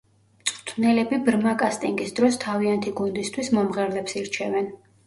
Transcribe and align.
მწვრთნელები 0.43 1.19
ბრმა 1.27 1.53
კასტინგის 1.61 2.17
დროს 2.21 2.41
თავიანთი 2.47 2.95
გუნდისთვის 3.03 3.57
მომღერლებს 3.61 4.23
ირჩევენ. 4.25 4.79